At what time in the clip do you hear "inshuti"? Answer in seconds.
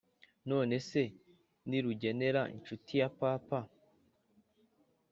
2.55-2.91